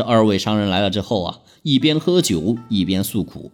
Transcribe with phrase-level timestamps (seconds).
[0.00, 3.50] 这二位商人来了之后啊，一边喝酒一边诉苦，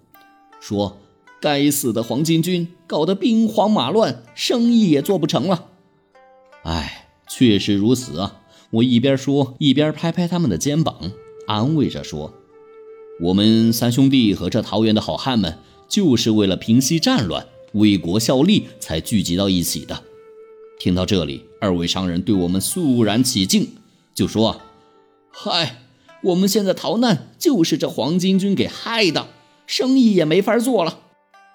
[0.60, 0.96] 说
[1.42, 5.64] ：“该死的黄巾军搞得兵荒马乱，生意也做不成了。”
[6.62, 8.42] 哎，确实如此啊！
[8.70, 11.10] 我一边说一边拍拍他们的肩膀，
[11.48, 12.32] 安慰着说
[13.22, 15.58] ：“我们三兄弟和这桃园的好汉们，
[15.88, 20.00] 就是为了平息战乱、为国效力才聚集到一起的。”
[20.78, 23.70] 听到这里，二位商人对我们肃然起敬，
[24.14, 24.60] 就说
[25.32, 25.82] ：“嗨，
[26.22, 29.28] 我们现在逃难就是这黄巾军给害的，
[29.66, 31.00] 生意也没法做了。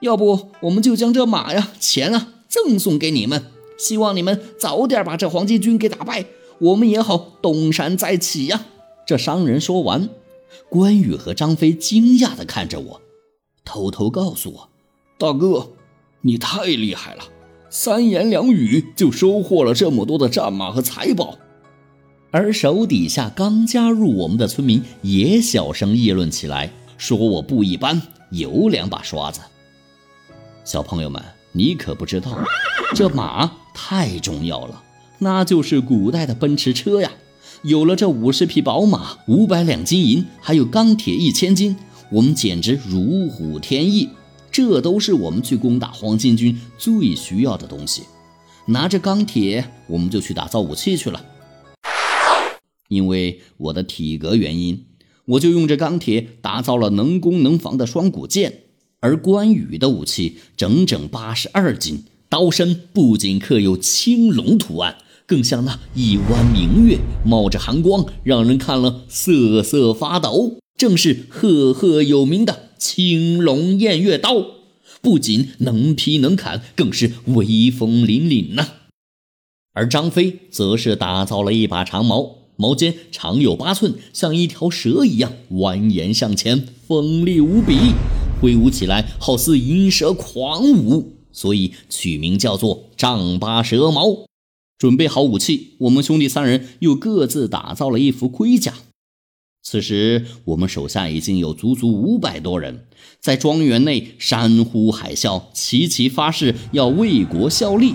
[0.02, 3.46] 要不我们就将这马呀、钱啊赠送给你们，
[3.78, 6.26] 希望你们早点把这黄巾军给打败，
[6.60, 8.66] 我们也好东山再起呀。”
[9.06, 10.10] 这商人说完，
[10.70, 13.02] 关羽和张飞惊讶地看着我，
[13.66, 14.70] 偷偷告诉我
[15.18, 15.72] ：“大哥，
[16.22, 17.24] 你太厉害了。”
[17.70, 21.38] 三言两语就收获了这么多的战马和财宝，
[22.32, 29.42] 而手底下刚加入我们的村民也小声议论起来，说我不一般，有两把刷子。
[30.64, 32.40] 小朋友们，你可不知道，
[32.96, 34.82] 这马太重要了，
[35.20, 37.12] 那就是古代的奔驰车呀！
[37.64, 41.76] 有了这五十匹宝马、五百两金银，还有钢铁一千斤，
[42.10, 44.10] 我们简直如虎添翼。
[44.50, 48.04] 这都是我们去攻打黄巾军最需要的东西。
[48.66, 51.24] 拿着钢铁，我们就去打造武器去了。
[52.92, 54.84] 因为我的体格原因，
[55.26, 58.64] 我就用这钢铁打造了能攻能防的双股剑。
[59.00, 70.58] 而关羽的武器整整八十二斤，刀身不仅刻有青龙图案，更像那一弯明月，冒着寒光，让人看了瑟瑟发抖。
[70.78, 72.72] 正是赫赫有名的。
[72.78, 74.46] 青龙偃月刀
[75.02, 78.68] 不仅能劈能砍，更是威风凛凛呐。
[79.74, 87.94] 而张飞则是打造了一把长矛，矛尖长有八寸，像一条蛇一样蜿蜒向前，锋利无比，
[88.42, 94.26] 挥舞起来好似银蛇狂舞，所以取名叫做丈八蛇矛。
[94.78, 98.74] 准备好武器，我们兄弟三人又各自打造了一副盔甲。
[99.64, 102.88] 此时，我们手下已经有足足五百多人，
[103.20, 107.94] 在庄园内山呼海啸，齐齐发誓要为国效力。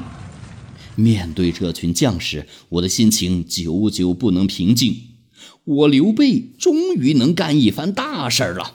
[0.97, 4.97] 面对这群将士，我的心情久久不能平静。
[5.65, 8.75] 我刘备终于能干一番大事了。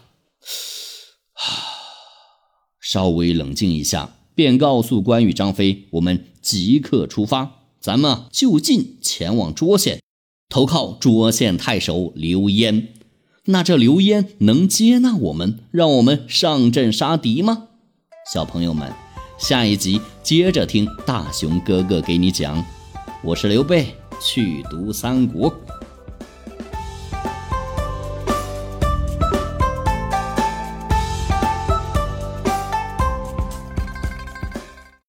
[2.80, 10.02] 稍微冷静一下，便告诉关羽、张飞：“我们即刻出发，咱们就近前往涿县。”
[10.50, 12.90] 投靠涿县太守刘焉，
[13.46, 17.70] 那这刘焉能接纳我们，让我们上阵杀敌吗？
[18.32, 18.92] 小朋友们，
[19.42, 22.64] 下一集接着听大熊哥哥给你讲。
[23.24, 23.88] 我是刘备，
[24.22, 25.52] 去读三国。